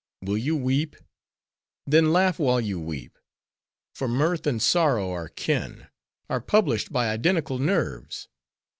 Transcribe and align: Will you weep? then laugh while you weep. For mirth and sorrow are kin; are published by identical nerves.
Will 0.23 0.35
you 0.39 0.55
weep? 0.55 0.95
then 1.85 2.11
laugh 2.11 2.39
while 2.39 2.59
you 2.59 2.79
weep. 2.79 3.19
For 3.93 4.07
mirth 4.07 4.47
and 4.47 4.59
sorrow 4.59 5.11
are 5.11 5.29
kin; 5.29 5.89
are 6.27 6.41
published 6.41 6.91
by 6.91 7.11
identical 7.11 7.59
nerves. 7.59 8.27